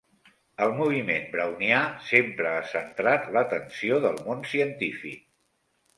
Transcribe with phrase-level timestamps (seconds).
[0.65, 5.25] El moviment brownià sempre ha centrat l'atenció del món científic.